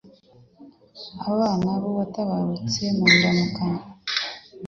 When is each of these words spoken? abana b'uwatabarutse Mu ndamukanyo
abana 1.31 1.69
b'uwatabarutse 1.81 2.81
Mu 2.97 3.05
ndamukanyo 3.13 3.83